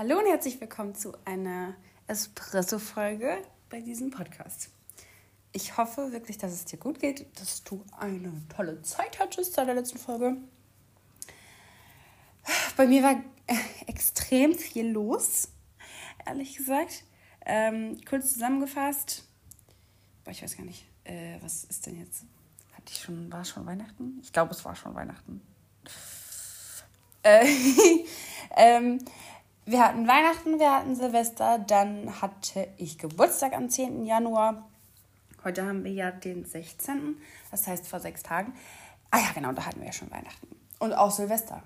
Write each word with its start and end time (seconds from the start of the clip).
Hallo 0.00 0.16
und 0.16 0.26
herzlich 0.26 0.60
willkommen 0.60 0.94
zu 0.94 1.12
einer 1.24 1.74
Espresso-Folge 2.06 3.42
bei 3.68 3.80
diesem 3.80 4.12
Podcast. 4.12 4.70
Ich 5.50 5.76
hoffe 5.76 6.12
wirklich, 6.12 6.38
dass 6.38 6.52
es 6.52 6.66
dir 6.66 6.78
gut 6.78 7.00
geht, 7.00 7.26
dass 7.40 7.64
du 7.64 7.84
eine 7.98 8.32
tolle 8.54 8.80
Zeit 8.82 9.18
hattest 9.18 9.54
seit 9.54 9.66
der 9.66 9.74
letzten 9.74 9.98
Folge. 9.98 10.36
Bei 12.76 12.86
mir 12.86 13.02
war 13.02 13.24
äh, 13.48 13.56
extrem 13.88 14.54
viel 14.54 14.88
los, 14.88 15.48
ehrlich 16.24 16.56
gesagt. 16.56 17.02
Ähm, 17.44 18.00
kurz 18.08 18.34
zusammengefasst, 18.34 19.24
boah, 20.22 20.30
ich 20.30 20.44
weiß 20.44 20.56
gar 20.56 20.64
nicht, 20.64 20.86
äh, 21.02 21.38
was 21.40 21.64
ist 21.64 21.86
denn 21.86 21.98
jetzt? 21.98 22.22
Hatte 22.74 22.92
ich 22.92 23.00
schon, 23.00 23.32
war 23.32 23.44
schon 23.44 23.66
Weihnachten? 23.66 24.20
Ich 24.22 24.32
glaube, 24.32 24.52
es 24.52 24.64
war 24.64 24.76
schon 24.76 24.94
Weihnachten. 24.94 25.42
Äh, 27.24 27.44
ähm, 28.56 29.00
wir 29.70 29.84
hatten 29.84 30.08
Weihnachten, 30.08 30.58
wir 30.58 30.74
hatten 30.74 30.96
Silvester, 30.96 31.58
dann 31.58 32.22
hatte 32.22 32.68
ich 32.78 32.96
Geburtstag 32.96 33.52
am 33.52 33.68
10. 33.68 34.06
Januar. 34.06 34.66
Heute 35.44 35.66
haben 35.66 35.84
wir 35.84 35.92
ja 35.92 36.10
den 36.10 36.46
16., 36.46 37.18
das 37.50 37.66
heißt 37.66 37.86
vor 37.86 38.00
sechs 38.00 38.22
Tagen. 38.22 38.54
Ah 39.10 39.18
ja, 39.18 39.30
genau, 39.34 39.52
da 39.52 39.66
hatten 39.66 39.80
wir 39.80 39.86
ja 39.86 39.92
schon 39.92 40.10
Weihnachten. 40.10 40.48
Und 40.78 40.94
auch 40.94 41.10
Silvester 41.10 41.62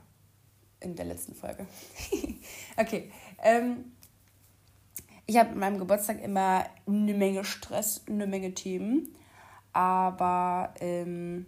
in 0.81 0.97
der 0.97 1.05
letzten 1.05 1.37
Folge. 1.37 1.67
okay. 2.77 3.13
Ähm, 3.41 3.93
ich 5.27 5.37
habe 5.37 5.51
mit 5.51 5.59
meinem 5.59 5.79
Geburtstag 5.79 6.21
immer 6.21 6.67
eine 6.89 7.15
Menge 7.15 7.45
Stress, 7.45 8.03
eine 8.09 8.27
Menge 8.27 8.53
Themen. 8.53 9.15
Aber 9.73 10.75
ähm, 10.81 11.47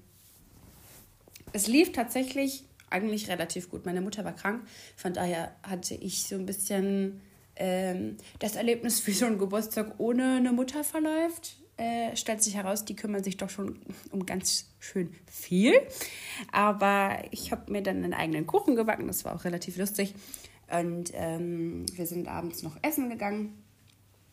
es 1.52 1.66
lief 1.66 1.90
tatsächlich 1.90 2.64
eigentlich 2.94 3.28
relativ 3.28 3.68
gut. 3.70 3.84
Meine 3.84 4.00
Mutter 4.00 4.24
war 4.24 4.34
krank, 4.34 4.66
von 4.96 5.12
daher 5.12 5.54
hatte 5.62 5.94
ich 5.94 6.26
so 6.26 6.36
ein 6.36 6.46
bisschen 6.46 7.20
ähm, 7.56 8.16
das 8.38 8.56
Erlebnis, 8.56 9.06
wie 9.06 9.12
so 9.12 9.26
ein 9.26 9.38
Geburtstag 9.38 9.94
ohne 9.98 10.36
eine 10.36 10.52
Mutter 10.52 10.84
verläuft. 10.84 11.56
Äh, 11.76 12.14
stellt 12.16 12.40
sich 12.40 12.54
heraus, 12.54 12.84
die 12.84 12.94
kümmern 12.94 13.24
sich 13.24 13.36
doch 13.36 13.50
schon 13.50 13.80
um 14.12 14.26
ganz 14.26 14.70
schön 14.78 15.12
viel. 15.26 15.74
Aber 16.52 17.18
ich 17.32 17.50
habe 17.50 17.70
mir 17.72 17.82
dann 17.82 18.04
einen 18.04 18.14
eigenen 18.14 18.46
Kuchen 18.46 18.76
gebacken, 18.76 19.08
das 19.08 19.24
war 19.24 19.34
auch 19.34 19.44
relativ 19.44 19.76
lustig. 19.76 20.14
Und 20.70 21.10
ähm, 21.14 21.84
wir 21.94 22.06
sind 22.06 22.28
abends 22.28 22.62
noch 22.62 22.76
essen 22.82 23.10
gegangen, 23.10 23.60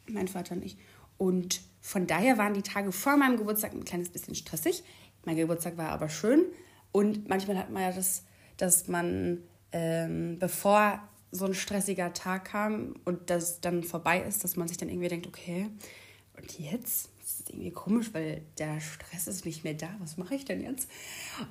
mein 0.08 0.28
Vater 0.28 0.56
und 0.56 0.64
ich. 0.64 0.78
Und 1.18 1.62
von 1.82 2.06
daher 2.06 2.38
waren 2.38 2.54
die 2.54 2.62
Tage 2.62 2.92
vor 2.92 3.18
meinem 3.18 3.38
Geburtstag 3.38 3.74
ein 3.74 3.86
kleines 3.86 4.10
bisschen 4.10 4.36
stressig. 4.36 4.84
Mein 5.26 5.36
Geburtstag 5.36 5.78
war 5.78 5.90
aber 5.90 6.10
schön. 6.10 6.46
Und 6.92 7.28
manchmal 7.28 7.58
hat 7.58 7.72
man 7.72 7.82
ja 7.82 7.92
das 7.92 8.24
dass 8.62 8.88
man, 8.88 9.40
ähm, 9.72 10.38
bevor 10.40 11.00
so 11.32 11.46
ein 11.46 11.54
stressiger 11.54 12.14
Tag 12.14 12.46
kam 12.46 12.96
und 13.06 13.30
das 13.30 13.62
dann 13.62 13.84
vorbei 13.84 14.22
ist, 14.22 14.44
dass 14.44 14.58
man 14.58 14.68
sich 14.68 14.78
dann 14.78 14.90
irgendwie 14.90 15.08
denkt, 15.08 15.28
okay, 15.28 15.68
und 16.38 16.60
jetzt? 16.60 17.10
Das 17.20 17.40
ist 17.40 17.50
irgendwie 17.50 17.72
komisch, 17.72 18.14
weil 18.14 18.42
der 18.58 18.80
Stress 18.82 19.28
ist 19.28 19.46
nicht 19.46 19.64
mehr 19.64 19.74
da. 19.74 19.90
Was 20.00 20.18
mache 20.18 20.36
ich 20.36 20.46
denn 20.46 20.62
jetzt? 20.62 20.90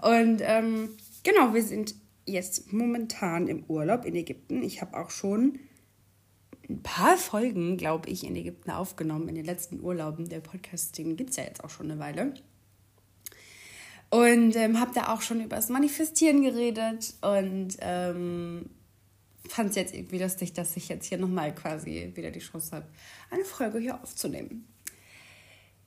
Und 0.02 0.41
ähm, 0.42 0.91
genau, 1.22 1.55
wir 1.55 1.62
sind 1.62 1.94
jetzt 2.27 2.72
momentan 2.72 3.48
im 3.48 3.64
Urlaub 3.64 4.05
in 4.05 4.14
Ägypten. 4.14 4.62
Ich 4.62 4.80
habe 4.80 4.98
auch 4.98 5.11
schon 5.11 5.58
ein 6.69 6.83
paar 6.83 7.17
Folgen, 7.17 7.77
glaube 7.77 8.08
ich, 8.11 8.24
in 8.24 8.36
Ägypten 8.36 8.70
aufgenommen, 8.70 9.28
in 9.28 9.34
den 9.34 9.45
letzten 9.45 9.80
Urlauben. 9.80 10.28
Der 10.28 10.41
Podcast, 10.41 10.98
den 10.98 11.17
gibt 11.17 11.30
es 11.30 11.36
ja 11.36 11.45
jetzt 11.45 11.64
auch 11.64 11.70
schon 11.70 11.91
eine 11.91 12.00
Weile. 12.00 12.34
Und 14.11 14.56
ähm, 14.56 14.80
habe 14.80 14.92
da 14.94 15.12
auch 15.12 15.22
schon 15.22 15.41
über 15.41 15.56
das 15.56 15.69
Manifestieren 15.69 16.42
geredet 16.42 17.14
und 17.20 17.77
ähm, 17.80 18.69
fand 19.48 19.70
es 19.70 19.77
jetzt 19.77 19.94
irgendwie 19.94 20.19
lustig, 20.19 20.52
dass 20.52 20.77
ich 20.77 20.89
jetzt 20.89 21.06
hier 21.06 21.19
nochmal 21.19 21.55
quasi 21.55 22.11
wieder 22.14 22.30
die 22.30 22.41
Chance 22.41 22.77
habe, 22.77 22.86
eine 23.30 23.44
Folge 23.44 23.78
hier 23.78 24.02
aufzunehmen. 24.02 24.67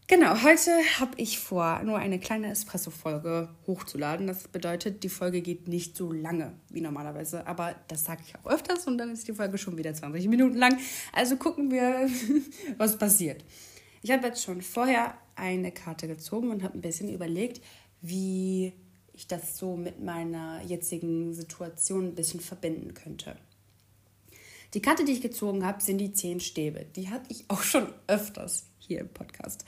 Genau, 0.07 0.43
heute 0.43 0.71
habe 0.99 1.13
ich 1.15 1.39
vor, 1.39 1.81
nur 1.83 1.97
eine 1.97 2.19
kleine 2.19 2.51
Espresso-Folge 2.51 3.47
hochzuladen. 3.65 4.27
Das 4.27 4.49
bedeutet, 4.49 5.01
die 5.03 5.09
Folge 5.09 5.41
geht 5.41 5.69
nicht 5.69 5.95
so 5.95 6.11
lange 6.11 6.53
wie 6.69 6.81
normalerweise, 6.81 7.47
aber 7.47 7.75
das 7.87 8.03
sage 8.03 8.21
ich 8.27 8.35
auch 8.35 8.45
öfters 8.51 8.85
und 8.85 8.97
dann 8.97 9.11
ist 9.11 9.27
die 9.29 9.33
Folge 9.33 9.57
schon 9.57 9.77
wieder 9.77 9.93
20 9.93 10.27
Minuten 10.27 10.57
lang. 10.57 10.77
Also 11.13 11.37
gucken 11.37 11.71
wir, 11.71 12.09
was 12.77 12.97
passiert. 12.97 13.45
Ich 14.01 14.11
habe 14.11 14.27
jetzt 14.27 14.43
schon 14.43 14.61
vorher 14.61 15.17
eine 15.35 15.71
Karte 15.71 16.09
gezogen 16.09 16.51
und 16.51 16.63
habe 16.63 16.77
ein 16.77 16.81
bisschen 16.81 17.07
überlegt, 17.07 17.61
wie 18.03 18.73
ich 19.13 19.27
das 19.27 19.57
so 19.57 19.75
mit 19.75 20.03
meiner 20.03 20.61
jetzigen 20.63 21.33
Situation 21.33 22.09
ein 22.09 22.15
bisschen 22.15 22.41
verbinden 22.41 22.93
könnte. 22.93 23.35
Die 24.73 24.81
Karte, 24.81 25.05
die 25.05 25.13
ich 25.13 25.21
gezogen 25.21 25.65
habe, 25.65 25.81
sind 25.81 25.99
die 25.99 26.13
zehn 26.13 26.39
Stäbe. 26.39 26.85
Die 26.95 27.09
hatte 27.09 27.25
ich 27.29 27.45
auch 27.47 27.61
schon 27.61 27.87
öfters 28.07 28.65
hier 28.79 28.99
im 28.99 29.09
Podcast. 29.09 29.65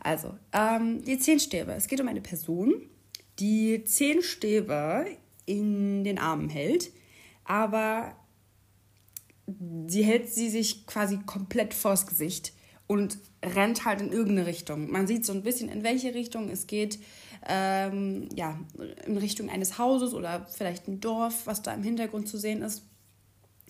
Also, 0.00 0.34
ähm, 0.52 1.04
die 1.04 1.18
zehn 1.18 1.38
Stäbe. 1.38 1.72
Es 1.72 1.86
geht 1.86 2.00
um 2.00 2.08
eine 2.08 2.20
Person, 2.20 2.82
die 3.38 3.84
zehn 3.84 4.22
Stäbe 4.22 5.06
in 5.46 6.02
den 6.02 6.18
Armen 6.18 6.48
hält, 6.48 6.90
aber 7.44 8.16
sie 9.86 10.02
hält 10.02 10.28
sie 10.28 10.50
sich 10.50 10.86
quasi 10.86 11.18
komplett 11.24 11.74
vors 11.74 12.06
Gesicht 12.06 12.52
und 12.88 13.18
rennt 13.44 13.84
halt 13.84 14.00
in 14.00 14.10
irgendeine 14.10 14.46
Richtung. 14.46 14.90
Man 14.90 15.06
sieht 15.06 15.24
so 15.24 15.32
ein 15.32 15.44
bisschen, 15.44 15.68
in 15.68 15.84
welche 15.84 16.14
Richtung 16.14 16.48
es 16.50 16.66
geht 16.66 16.98
ähm, 17.46 18.28
ja, 18.34 18.58
in 19.06 19.16
Richtung 19.16 19.50
eines 19.50 19.78
Hauses 19.78 20.14
oder 20.14 20.46
vielleicht 20.46 20.88
ein 20.88 21.00
Dorf, 21.00 21.46
was 21.46 21.62
da 21.62 21.72
im 21.74 21.82
Hintergrund 21.82 22.28
zu 22.28 22.38
sehen 22.38 22.62
ist. 22.62 22.82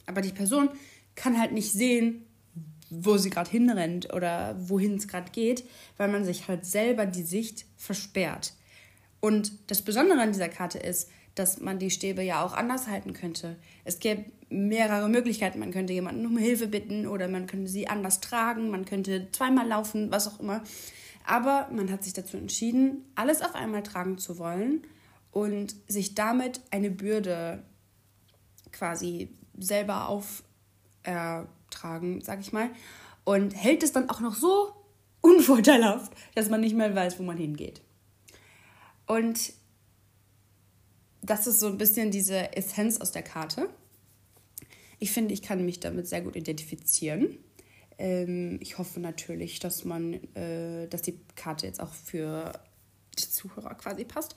Aber 0.07 0.21
die 0.21 0.33
Person 0.33 0.71
kann 1.15 1.39
halt 1.39 1.53
nicht 1.53 1.73
sehen, 1.73 2.25
wo 2.91 3.19
sie 3.19 3.31
gerade 3.31 3.51
hinrennt 3.51 4.15
oder 4.15 4.57
wohin 4.59 4.97
es 4.97 5.09
gerade 5.09 5.31
geht, 5.31 5.65
weil 5.99 6.09
man 6.09 6.25
sich 6.25 6.49
halt 6.49 6.65
selber 6.65 7.05
die 7.05 7.23
Sicht 7.23 7.67
versperrt. 7.77 8.55
Und 9.21 9.53
das 9.71 9.83
Besondere 9.83 10.21
an 10.21 10.33
dieser 10.33 10.49
Karte 10.49 10.79
ist, 10.79 11.11
dass 11.39 11.61
man 11.61 11.79
die 11.79 11.91
Stäbe 11.91 12.23
ja 12.23 12.45
auch 12.45 12.55
anders 12.55 12.89
halten 12.89 13.13
könnte. 13.13 13.57
Es 13.85 13.99
gäbe 13.99 14.25
mehrere 14.51 15.09
Möglichkeiten. 15.09 15.59
Man 15.59 15.71
könnte 15.71 15.93
jemanden 15.93 16.27
um 16.27 16.37
Hilfe 16.37 16.67
bitten 16.67 17.07
oder 17.07 17.29
man 17.29 17.47
könnte 17.47 17.71
sie 17.71 17.89
anders 17.89 18.21
tragen, 18.21 18.71
man 18.71 18.85
könnte 18.85 19.29
zweimal 19.33 19.67
laufen, 19.67 20.11
was 20.11 20.27
auch 20.27 20.41
immer. 20.41 20.63
Aber 21.25 21.69
man 21.71 21.93
hat 21.93 22.05
sich 22.05 22.15
dazu 22.15 22.37
entschieden, 22.37 23.05
alles 23.15 23.43
auf 23.43 23.55
einmal 23.55 23.83
tragen 23.83 24.19
zu 24.19 24.39
wollen 24.39 24.83
und 25.31 25.77
sich 25.87 26.15
damit 26.15 26.61
eine 26.71 26.91
Bürde 26.91 27.63
quasi 28.73 29.29
selber 29.59 30.09
auftragen, 30.09 32.23
sag 32.23 32.41
ich 32.41 32.53
mal. 32.53 32.71
Und 33.25 33.55
hält 33.55 33.83
es 33.83 33.93
dann 33.93 34.09
auch 34.09 34.21
noch 34.21 34.35
so 34.35 34.73
unvorteilhaft, 35.21 36.13
dass 36.35 36.49
man 36.49 36.63
nicht 36.63 36.75
mehr 36.75 36.95
weiß, 36.95 37.19
wo 37.19 37.23
man 37.23 37.37
hingeht. 37.37 37.83
Und 39.07 39.53
das 41.23 41.47
ist 41.47 41.61
so 41.61 41.67
ein 41.67 41.79
bisschen 41.79 42.11
diese 42.11 42.57
Essenz 42.57 43.01
aus 43.01 43.13
der 43.13 43.23
Karte. 43.23 43.69
Ich 44.99 45.13
finde, 45.13 45.35
ich 45.35 45.43
kann 45.43 45.65
mich 45.65 45.81
damit 45.81 46.09
sehr 46.09 46.23
gut 46.23 46.37
identifizieren. 46.37 47.39
Ähm, 47.99 48.59
ich 48.61 48.79
hoffe 48.79 49.01
natürlich, 49.01 49.61
dass 49.61 49.85
man, 49.85 50.15
äh, 50.35 50.89
dass 50.89 51.03
die 51.03 51.19
Karte 51.37 51.67
jetzt 51.67 51.81
auch 51.81 51.93
für 51.93 52.53
die 53.19 53.31
Zuhörer 53.31 53.75
quasi 53.75 54.05
passt. 54.05 54.37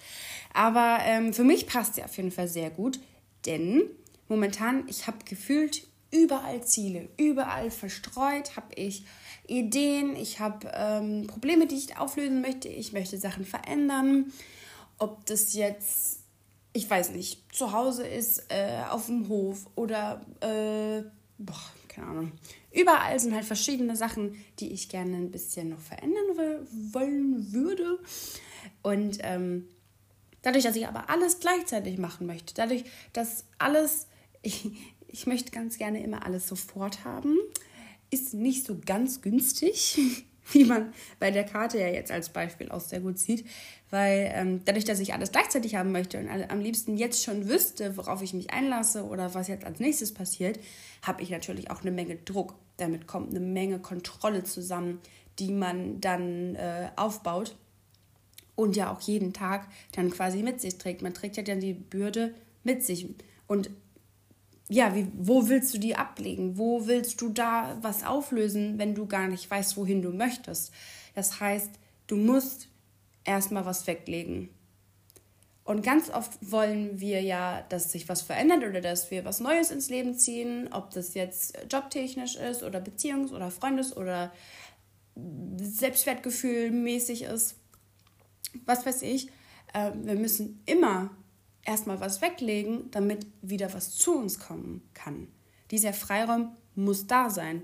Aber 0.53 0.99
ähm, 1.03 1.33
für 1.33 1.43
mich 1.43 1.67
passt 1.67 1.95
sie 1.95 2.03
auf 2.03 2.15
jeden 2.17 2.31
Fall 2.31 2.47
sehr 2.47 2.69
gut, 2.69 2.99
denn 3.45 3.83
momentan, 4.27 4.85
ich 4.87 5.07
habe 5.07 5.17
gefühlt 5.25 5.87
überall 6.11 6.63
Ziele, 6.63 7.09
überall 7.17 7.71
verstreut 7.71 8.55
habe 8.55 8.73
ich 8.75 9.05
Ideen, 9.47 10.15
ich 10.15 10.39
habe 10.39 10.71
ähm, 10.73 11.27
Probleme, 11.27 11.67
die 11.67 11.75
ich 11.75 11.97
auflösen 11.97 12.41
möchte, 12.41 12.67
ich 12.67 12.93
möchte 12.93 13.17
Sachen 13.17 13.45
verändern. 13.45 14.31
Ob 14.97 15.25
das 15.25 15.53
jetzt, 15.53 16.20
ich 16.73 16.89
weiß 16.89 17.11
nicht, 17.11 17.53
zu 17.53 17.71
Hause 17.71 18.07
ist, 18.07 18.45
äh, 18.49 18.83
auf 18.89 19.07
dem 19.07 19.27
Hof 19.27 19.67
oder, 19.75 20.21
äh, 20.41 21.03
boah, 21.37 21.61
keine 21.87 22.07
Ahnung, 22.07 22.31
Überall 22.71 23.19
sind 23.19 23.35
halt 23.35 23.45
verschiedene 23.45 23.95
Sachen, 23.95 24.43
die 24.59 24.71
ich 24.71 24.87
gerne 24.87 25.17
ein 25.17 25.31
bisschen 25.31 25.69
noch 25.69 25.81
verändern 25.81 26.65
wollen 26.93 27.51
würde. 27.51 27.99
Und 28.81 29.17
ähm, 29.21 29.67
dadurch, 30.41 30.63
dass 30.63 30.75
ich 30.77 30.87
aber 30.87 31.09
alles 31.09 31.39
gleichzeitig 31.39 31.97
machen 31.97 32.27
möchte, 32.27 32.53
dadurch, 32.53 32.85
dass 33.11 33.45
alles, 33.57 34.07
ich, 34.41 34.71
ich 35.07 35.27
möchte 35.27 35.51
ganz 35.51 35.77
gerne 35.77 36.01
immer 36.01 36.25
alles 36.25 36.47
sofort 36.47 37.03
haben, 37.03 37.37
ist 38.09 38.33
nicht 38.33 38.65
so 38.65 38.77
ganz 38.85 39.21
günstig, 39.21 39.99
wie 40.51 40.65
man 40.65 40.93
bei 41.19 41.31
der 41.31 41.43
Karte 41.43 41.79
ja 41.79 41.87
jetzt 41.87 42.11
als 42.11 42.29
Beispiel 42.29 42.69
auch 42.69 42.79
sehr 42.79 42.99
gut 42.99 43.19
sieht, 43.19 43.45
weil 43.89 44.31
ähm, 44.33 44.61
dadurch, 44.65 44.85
dass 44.85 44.99
ich 44.99 45.13
alles 45.13 45.31
gleichzeitig 45.31 45.75
haben 45.75 45.91
möchte 45.91 46.17
und 46.17 46.29
am 46.29 46.59
liebsten 46.59 46.97
jetzt 46.97 47.23
schon 47.23 47.47
wüsste, 47.47 47.97
worauf 47.97 48.21
ich 48.21 48.33
mich 48.33 48.51
einlasse 48.51 49.05
oder 49.05 49.33
was 49.33 49.47
jetzt 49.47 49.65
als 49.65 49.79
nächstes 49.79 50.13
passiert, 50.13 50.59
habe 51.01 51.21
ich 51.21 51.29
natürlich 51.29 51.69
auch 51.71 51.81
eine 51.81 51.91
Menge 51.91 52.15
Druck. 52.15 52.55
Damit 52.77 53.07
kommt 53.07 53.29
eine 53.29 53.39
Menge 53.39 53.79
Kontrolle 53.79 54.43
zusammen, 54.43 54.99
die 55.39 55.51
man 55.51 56.01
dann 56.01 56.55
äh, 56.55 56.89
aufbaut 56.95 57.55
und 58.55 58.75
ja 58.75 58.91
auch 58.91 59.01
jeden 59.01 59.33
Tag 59.33 59.67
dann 59.93 60.11
quasi 60.11 60.43
mit 60.43 60.61
sich 60.61 60.77
trägt. 60.77 61.01
Man 61.01 61.13
trägt 61.13 61.37
ja 61.37 61.43
dann 61.43 61.59
die 61.59 61.73
Bürde 61.73 62.33
mit 62.63 62.83
sich. 62.83 63.07
Und 63.47 63.69
ja, 64.71 64.95
wie, 64.95 65.05
wo 65.13 65.49
willst 65.49 65.73
du 65.73 65.79
die 65.79 65.97
ablegen? 65.97 66.57
Wo 66.57 66.87
willst 66.87 67.19
du 67.19 67.27
da 67.27 67.77
was 67.81 68.05
auflösen, 68.05 68.79
wenn 68.79 68.95
du 68.95 69.05
gar 69.05 69.27
nicht 69.27 69.51
weißt, 69.51 69.75
wohin 69.75 70.01
du 70.01 70.11
möchtest? 70.13 70.71
Das 71.13 71.41
heißt, 71.41 71.71
du 72.07 72.15
musst 72.15 72.69
erstmal 73.25 73.65
was 73.65 73.85
weglegen. 73.85 74.47
Und 75.65 75.83
ganz 75.83 76.09
oft 76.09 76.31
wollen 76.39 77.01
wir 77.01 77.21
ja, 77.21 77.63
dass 77.67 77.91
sich 77.91 78.07
was 78.07 78.21
verändert 78.21 78.63
oder 78.63 78.79
dass 78.79 79.11
wir 79.11 79.25
was 79.25 79.41
Neues 79.41 79.71
ins 79.71 79.89
Leben 79.89 80.15
ziehen, 80.15 80.69
ob 80.71 80.91
das 80.91 81.15
jetzt 81.15 81.53
jobtechnisch 81.69 82.37
ist 82.37 82.63
oder 82.63 82.79
Beziehungs- 82.79 83.33
oder 83.33 83.51
Freundes- 83.51 83.95
oder 83.95 84.31
Selbstwertgefühl 85.57 86.71
mäßig 86.71 87.23
ist. 87.23 87.55
Was 88.65 88.85
weiß 88.85 89.01
ich. 89.01 89.27
Ähm, 89.73 90.05
wir 90.05 90.15
müssen 90.15 90.61
immer 90.65 91.09
erstmal 91.63 91.99
was 91.99 92.21
weglegen, 92.21 92.89
damit 92.91 93.25
wieder 93.41 93.73
was 93.73 93.91
zu 93.95 94.15
uns 94.15 94.39
kommen 94.39 94.81
kann. 94.93 95.27
Dieser 95.69 95.93
Freiraum 95.93 96.55
muss 96.75 97.07
da 97.07 97.29
sein. 97.29 97.63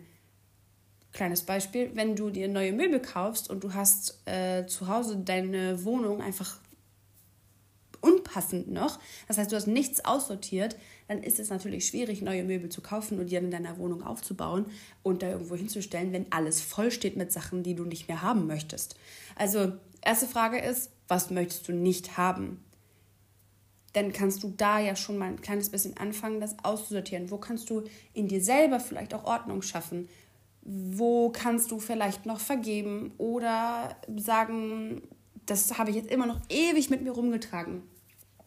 Kleines 1.14 1.44
Beispiel, 1.44 1.92
wenn 1.96 2.16
du 2.16 2.30
dir 2.30 2.48
neue 2.48 2.74
Möbel 2.74 3.02
kaufst 3.02 3.50
und 3.50 3.64
du 3.64 3.74
hast 3.74 4.22
äh, 4.26 4.66
zu 4.68 4.88
Hause 4.88 5.18
deine 5.18 5.84
Wohnung 5.84 6.22
einfach 6.22 6.60
unpassend 8.02 8.70
noch, 8.70 9.00
das 9.28 9.38
heißt, 9.38 9.52
du 9.52 9.56
hast 9.56 9.68
nichts 9.68 10.06
aussortiert, 10.06 10.78
dann 11.08 11.24
ist 11.24 11.40
es 11.40 11.50
natürlich 11.50 11.88
schwierig, 11.88 12.22
neue 12.22 12.44
Möbel 12.44 12.70
zu 12.70 12.82
kaufen 12.82 13.20
und 13.20 13.32
die 13.32 13.36
in 13.36 13.50
deiner 13.50 13.78
Wohnung 13.78 14.04
aufzubauen 14.04 14.68
und 15.02 15.24
da 15.24 15.30
irgendwo 15.30 15.56
hinzustellen, 15.56 16.14
wenn 16.14 16.32
alles 16.32 16.62
voll 16.62 16.92
steht 16.92 17.18
mit 17.18 17.32
Sachen, 17.32 17.64
die 17.64 17.74
du 17.74 17.86
nicht 17.86 18.08
mehr 18.08 18.22
haben 18.22 18.46
möchtest. 18.46 18.96
Also, 19.36 19.74
erste 20.02 20.28
Frage 20.28 20.60
ist, 20.60 20.92
was 21.08 21.32
möchtest 21.32 21.68
du 21.68 21.74
nicht 21.74 22.18
haben? 22.18 22.64
Dann 23.98 24.14
kannst 24.14 24.44
du 24.44 24.54
da 24.56 24.80
ja 24.80 24.96
schon 24.96 25.18
mal 25.18 25.30
ein 25.30 25.42
kleines 25.42 25.72
bisschen 25.72 25.98
anfangen, 25.98 26.40
das 26.40 26.56
auszusortieren. 26.62 27.32
Wo 27.32 27.38
kannst 27.38 27.72
du 27.72 27.84
in 28.14 28.28
dir 28.28 28.44
selber 28.44 28.80
vielleicht 28.80 29.16
auch 29.16 29.24
Ordnung 29.24 29.64
schaffen? 29.64 30.08
Wo 30.62 31.32
kannst 31.32 31.72
du 31.72 31.80
vielleicht 31.80 32.28
noch 32.28 32.40
vergeben 32.40 33.12
oder 33.18 33.96
sagen, 34.16 35.02
das 35.48 35.80
habe 35.80 35.90
ich 35.90 35.96
jetzt 35.96 36.12
immer 36.12 36.28
noch 36.28 36.40
ewig 36.48 36.92
mit 36.92 37.02
mir 37.02 37.12
rumgetragen. 37.12 37.82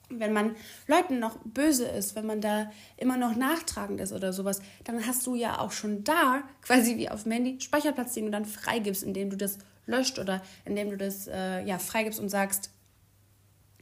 Wenn 0.08 0.32
man 0.32 0.55
Leuten 0.87 1.19
noch 1.19 1.38
böse 1.44 1.87
ist, 1.87 2.14
wenn 2.14 2.26
man 2.26 2.41
da 2.41 2.70
immer 2.97 3.17
noch 3.17 3.35
nachtragend 3.35 4.00
ist 4.00 4.12
oder 4.12 4.32
sowas, 4.32 4.61
dann 4.85 5.05
hast 5.05 5.26
du 5.26 5.35
ja 5.35 5.58
auch 5.58 5.73
schon 5.73 6.05
da 6.05 6.43
quasi 6.62 6.97
wie 6.97 7.08
auf 7.08 7.25
dem 7.25 7.32
Handy 7.32 7.61
Speicherplatz, 7.61 8.14
den 8.14 8.26
du 8.26 8.31
dann 8.31 8.44
freigibst, 8.44 9.02
indem 9.02 9.31
du 9.31 9.37
das 9.37 9.58
löscht 9.87 10.20
oder 10.20 10.43
indem 10.64 10.91
du 10.91 10.97
das 10.97 11.26
äh, 11.26 11.64
ja 11.64 11.79
freigibst 11.79 12.20
und 12.20 12.29
sagst, 12.29 12.70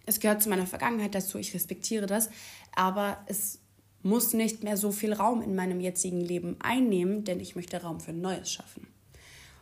es 0.09 0.21
gehört 0.21 0.43
zu 0.43 0.49
meiner 0.49 0.67
Vergangenheit 0.67 1.15
dazu, 1.15 1.39
ich 1.39 1.55
respektiere 1.55 2.07
das, 2.07 2.31
aber 2.75 3.19
es 3.27 3.61
muss 4.03 4.33
nicht 4.33 4.65
mehr 4.65 4.77
so 4.77 4.91
viel 4.91 5.13
Raum 5.13 5.43
in 5.43 5.55
meinem 5.55 5.81
jetzigen 5.81 6.21
Leben 6.21 6.57
einnehmen, 6.61 7.25
denn 7.25 7.41
ich 7.41 7.57
möchte 7.57 7.83
Raum 7.83 8.01
für 8.01 8.13
Neues 8.13 8.51
schaffen. 8.51 8.87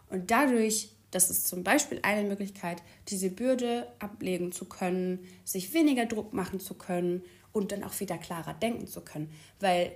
Und 0.09 0.31
dadurch, 0.31 0.91
das 1.11 1.31
ist 1.31 1.49
zum 1.49 1.65
Beispiel 1.65 1.99
eine 2.03 2.29
Möglichkeit, 2.29 2.83
diese 3.09 3.31
Bürde 3.31 3.89
ablegen 3.99 4.53
zu 4.53 4.67
können, 4.67 5.27
sich 5.45 5.75
weniger 5.75 6.07
Druck 6.07 6.33
machen 6.33 6.61
zu 6.61 6.75
können 6.75 7.23
und 7.53 7.73
dann 7.73 7.83
auch 7.83 7.99
wieder 7.99 8.19
klarer 8.19 8.55
denken 8.55 8.87
zu 8.87 9.01
können. 9.01 9.31
Weil, 9.59 9.93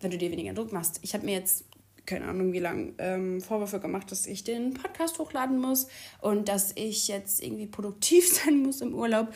wenn 0.00 0.12
du 0.12 0.18
dir 0.18 0.30
weniger 0.30 0.54
Druck 0.54 0.72
machst, 0.72 1.00
ich 1.02 1.12
habe 1.12 1.26
mir 1.26 1.34
jetzt 1.34 1.64
keine 2.06 2.26
Ahnung 2.26 2.52
wie 2.52 2.58
lange, 2.58 2.92
ähm, 2.98 3.40
Vorwürfe 3.40 3.80
gemacht, 3.80 4.10
dass 4.10 4.26
ich 4.26 4.44
den 4.44 4.74
Podcast 4.74 5.18
hochladen 5.18 5.58
muss 5.58 5.88
und 6.20 6.48
dass 6.48 6.72
ich 6.76 7.08
jetzt 7.08 7.42
irgendwie 7.42 7.66
produktiv 7.66 8.28
sein 8.44 8.62
muss 8.62 8.80
im 8.80 8.94
Urlaub 8.94 9.28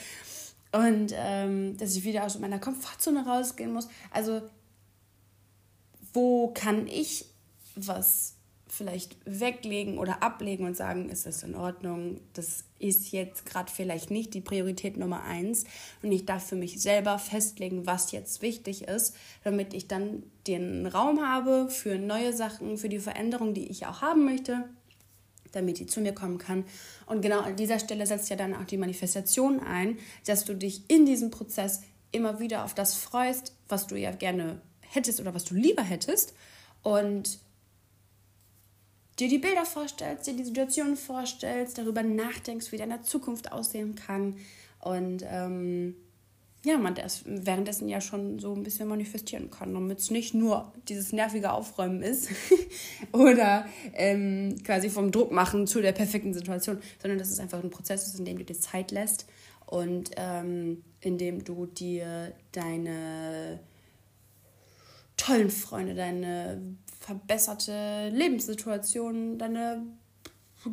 und 0.72 1.12
ähm, 1.14 1.76
dass 1.76 1.96
ich 1.96 2.04
wieder 2.04 2.24
aus 2.24 2.38
meiner 2.38 2.58
Komfortzone 2.58 3.26
rausgehen 3.26 3.72
muss. 3.72 3.88
Also, 4.10 4.42
wo 6.12 6.48
kann 6.48 6.86
ich 6.86 7.26
was 7.74 8.37
vielleicht 8.68 9.16
weglegen 9.24 9.98
oder 9.98 10.22
ablegen 10.22 10.66
und 10.66 10.76
sagen, 10.76 11.08
ist 11.08 11.26
das 11.26 11.42
in 11.42 11.54
Ordnung? 11.54 12.20
Das 12.34 12.64
ist 12.78 13.12
jetzt 13.12 13.46
gerade 13.46 13.72
vielleicht 13.72 14.10
nicht 14.10 14.34
die 14.34 14.40
Priorität 14.40 14.96
Nummer 14.96 15.22
eins 15.22 15.64
und 16.02 16.12
ich 16.12 16.26
darf 16.26 16.46
für 16.46 16.56
mich 16.56 16.80
selber 16.80 17.18
festlegen, 17.18 17.86
was 17.86 18.12
jetzt 18.12 18.42
wichtig 18.42 18.82
ist, 18.82 19.16
damit 19.44 19.74
ich 19.74 19.88
dann 19.88 20.22
den 20.46 20.86
Raum 20.86 21.26
habe 21.26 21.70
für 21.70 21.98
neue 21.98 22.32
Sachen, 22.32 22.78
für 22.78 22.88
die 22.88 23.00
Veränderung, 23.00 23.54
die 23.54 23.68
ich 23.68 23.86
auch 23.86 24.02
haben 24.02 24.24
möchte 24.24 24.64
damit 25.52 25.78
die 25.78 25.86
zu 25.86 26.02
mir 26.02 26.12
kommen 26.12 26.36
kann. 26.36 26.64
Und 27.06 27.22
genau 27.22 27.40
an 27.40 27.56
dieser 27.56 27.78
Stelle 27.78 28.06
setzt 28.06 28.28
ja 28.28 28.36
dann 28.36 28.54
auch 28.54 28.64
die 28.64 28.76
Manifestation 28.76 29.60
ein, 29.60 29.98
dass 30.26 30.44
du 30.44 30.54
dich 30.54 30.82
in 30.88 31.06
diesem 31.06 31.30
Prozess 31.30 31.80
immer 32.12 32.40
wieder 32.40 32.64
auf 32.64 32.74
das 32.74 32.94
freust, 32.94 33.54
was 33.68 33.86
du 33.86 33.96
ja 33.96 34.12
gerne 34.12 34.60
hättest 34.80 35.20
oder 35.20 35.34
was 35.34 35.44
du 35.44 35.54
lieber 35.54 35.82
hättest 35.82 36.34
und 36.82 37.38
dir 39.18 39.28
die 39.28 39.38
Bilder 39.38 39.64
vorstellst, 39.64 40.26
dir 40.26 40.34
die 40.34 40.44
Situation 40.44 40.96
vorstellst, 40.96 41.78
darüber 41.78 42.02
nachdenkst, 42.02 42.72
wie 42.72 42.76
deine 42.76 43.02
Zukunft 43.02 43.52
aussehen 43.52 43.94
kann. 43.94 44.36
Und 44.80 45.24
ähm, 45.28 45.96
ja, 46.64 46.76
man 46.76 46.94
das 46.94 47.22
währenddessen 47.24 47.88
ja 47.88 48.00
schon 48.00 48.38
so 48.38 48.52
ein 48.54 48.62
bisschen 48.62 48.88
manifestieren 48.88 49.50
kann, 49.50 49.72
damit 49.74 49.98
es 49.98 50.10
nicht 50.10 50.34
nur 50.34 50.72
dieses 50.88 51.12
nervige 51.12 51.52
Aufräumen 51.52 52.02
ist 52.02 52.30
oder 53.12 53.66
ähm, 53.94 54.56
quasi 54.64 54.90
vom 54.90 55.12
Druck 55.12 55.30
machen 55.30 55.66
zu 55.66 55.80
der 55.80 55.92
perfekten 55.92 56.34
Situation, 56.34 56.78
sondern 57.00 57.18
dass 57.18 57.30
es 57.30 57.38
einfach 57.38 57.62
ein 57.62 57.70
Prozess 57.70 58.08
ist, 58.08 58.18
in 58.18 58.24
dem 58.24 58.38
du 58.38 58.44
dir 58.44 58.58
Zeit 58.58 58.90
lässt 58.90 59.26
und 59.66 60.10
ähm, 60.16 60.82
in 61.00 61.16
dem 61.16 61.44
du 61.44 61.66
dir 61.66 62.32
deine 62.52 63.60
tollen 65.18 65.50
Freunde, 65.50 65.94
deine 65.94 66.62
verbesserte 67.00 68.08
Lebenssituation, 68.08 69.38
deine 69.38 69.82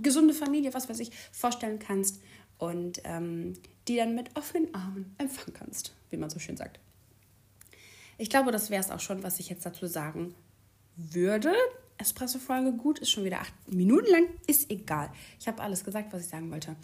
gesunde 0.02 0.34
Familie, 0.34 0.74
was 0.74 0.90
weiß 0.90 1.00
ich, 1.00 1.12
vorstellen 1.32 1.80
kannst 1.80 2.22
und 2.58 3.02
ähm, 3.04 3.54
die 3.88 3.98
dann 3.98 4.16
mit 4.16 4.36
offenen 4.36 4.74
Armen 4.74 5.14
empfangen 5.18 5.54
kannst, 5.54 5.94
wie 6.10 6.18
man 6.18 6.30
so 6.30 6.40
schön 6.40 6.58
sagt. 6.58 6.80
Ich 8.18 8.30
glaube, 8.30 8.52
das 8.52 8.70
wäre 8.70 8.82
es 8.82 8.92
auch 8.92 9.00
schon, 9.00 9.24
was 9.24 9.40
ich 9.40 9.50
jetzt 9.50 9.66
dazu 9.66 9.88
sagen 9.88 10.34
würde. 10.96 11.54
Espresso-Folge 11.98 12.74
gut, 12.74 13.00
ist 13.00 13.12
schon 13.12 13.26
wieder 13.26 13.42
acht 13.42 13.54
Minuten 13.72 14.10
lang, 14.10 14.26
ist 14.48 14.70
egal. 14.70 15.12
Ich 15.40 15.48
habe 15.48 15.62
alles 15.62 15.84
gesagt, 15.84 16.12
was 16.14 16.22
ich 16.24 16.30
sagen 16.30 16.52
wollte. 16.52 16.76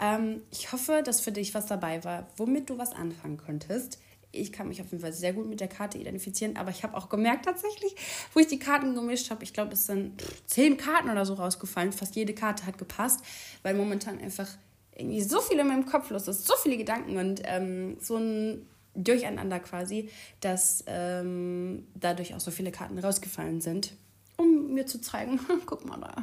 Ähm, 0.00 0.42
ich 0.50 0.72
hoffe, 0.72 1.02
dass 1.04 1.20
für 1.20 1.32
dich 1.32 1.54
was 1.54 1.66
dabei 1.66 2.02
war, 2.04 2.26
womit 2.36 2.70
du 2.70 2.78
was 2.78 2.92
anfangen 2.92 3.36
könntest. 3.36 3.98
Ich 4.34 4.52
kann 4.52 4.68
mich 4.68 4.80
auf 4.80 4.90
jeden 4.90 5.02
Fall 5.02 5.12
sehr 5.12 5.32
gut 5.32 5.48
mit 5.48 5.60
der 5.60 5.68
Karte 5.68 5.98
identifizieren, 5.98 6.56
aber 6.56 6.70
ich 6.70 6.82
habe 6.82 6.96
auch 6.96 7.08
gemerkt 7.08 7.44
tatsächlich, 7.44 7.94
wo 8.32 8.40
ich 8.40 8.46
die 8.46 8.58
Karten 8.58 8.94
gemischt 8.94 9.30
habe, 9.30 9.44
ich 9.44 9.52
glaube, 9.52 9.72
es 9.72 9.86
sind 9.86 10.22
zehn 10.46 10.76
Karten 10.76 11.10
oder 11.10 11.24
so 11.24 11.34
rausgefallen. 11.34 11.92
Fast 11.92 12.16
jede 12.16 12.34
Karte 12.34 12.66
hat 12.66 12.78
gepasst, 12.78 13.20
weil 13.62 13.74
momentan 13.74 14.18
einfach 14.18 14.48
irgendwie 14.96 15.22
so 15.22 15.40
viel 15.40 15.58
in 15.58 15.66
meinem 15.66 15.86
Kopf 15.86 16.10
los 16.10 16.28
ist, 16.28 16.46
so 16.46 16.54
viele 16.62 16.76
Gedanken 16.76 17.16
und 17.16 17.42
ähm, 17.44 17.96
so 18.00 18.16
ein 18.16 18.66
Durcheinander 18.94 19.58
quasi, 19.58 20.08
dass 20.40 20.84
ähm, 20.86 21.86
dadurch 21.94 22.34
auch 22.34 22.40
so 22.40 22.50
viele 22.50 22.70
Karten 22.70 22.98
rausgefallen 22.98 23.60
sind, 23.60 23.94
um 24.36 24.72
mir 24.72 24.86
zu 24.86 25.00
zeigen, 25.00 25.40
guck 25.66 25.84
mal 25.84 25.98
da, 25.98 26.14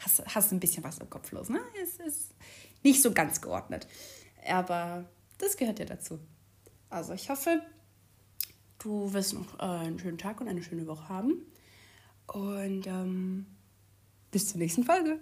hast, 0.00 0.22
hast 0.34 0.52
ein 0.52 0.60
bisschen 0.60 0.84
was 0.84 0.98
im 0.98 1.08
Kopf 1.08 1.32
los, 1.32 1.48
ne? 1.48 1.60
Es 1.82 1.96
ist 2.06 2.32
nicht 2.82 3.00
so 3.00 3.12
ganz 3.12 3.40
geordnet, 3.40 3.86
aber 4.46 5.04
das 5.38 5.56
gehört 5.56 5.78
ja 5.78 5.86
dazu. 5.86 6.18
Also 6.90 7.14
ich 7.14 7.30
hoffe, 7.30 7.62
du 8.80 9.12
wirst 9.12 9.34
noch 9.34 9.58
äh, 9.60 9.62
einen 9.62 9.98
schönen 9.98 10.18
Tag 10.18 10.40
und 10.40 10.48
eine 10.48 10.62
schöne 10.62 10.86
Woche 10.86 11.08
haben 11.08 11.34
und 12.26 12.86
ähm, 12.86 13.46
bis 14.32 14.48
zur 14.48 14.58
nächsten 14.58 14.84
Folge. 14.84 15.20